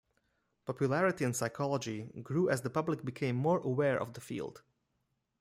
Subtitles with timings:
[0.65, 4.63] Popularity in psychology grew as the public became more aware of the field.